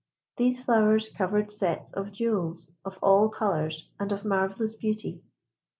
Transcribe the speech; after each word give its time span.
These 0.37 0.63
flowers 0.63 1.09
covered 1.09 1.51
sets 1.51 1.91
of 1.91 2.11
jewels 2.11 2.71
of 2.83 2.97
all 3.03 3.29
colours 3.29 3.87
and 3.99 4.11
of 4.11 4.25
marvellous 4.25 4.73
beauty. 4.73 5.21